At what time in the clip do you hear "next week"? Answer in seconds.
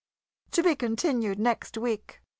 1.37-2.21